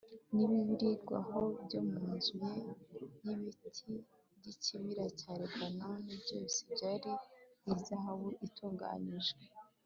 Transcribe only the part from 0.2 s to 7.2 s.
n’ibirirwaho byo mu nzu ye y’ibiti by’ikibira cya Lebanoni byose byari